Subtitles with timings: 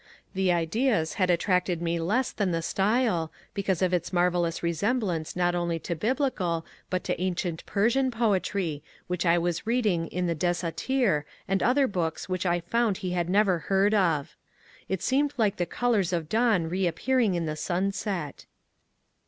[0.33, 5.35] The ideas had attracted me less than the style, because of its marvellous re semblance
[5.35, 10.33] not only to biblical but to ancient Persian poetry which I was reading in the
[10.35, 14.35] ^' Desatir" and other books which I found he had never heard of.
[14.89, 18.47] It seemed like the colours of dawn reappearing in the sunset.